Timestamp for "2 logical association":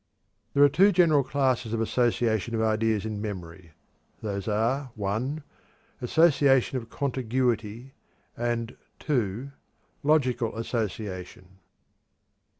8.97-11.59